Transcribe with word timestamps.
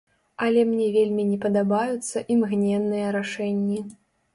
Але 0.45 0.63
мне 0.69 0.87
вельмі 0.95 1.27
не 1.33 1.39
падабаюцца 1.45 2.27
імгненныя 2.39 3.17
рашэнні. 3.23 3.89